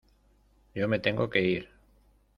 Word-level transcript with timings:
yo 0.73 0.87
me 0.87 0.97
tengo 0.97 1.29
que 1.29 1.41
ir. 1.43 1.69